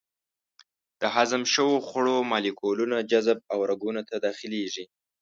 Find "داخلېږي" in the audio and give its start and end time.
4.25-4.85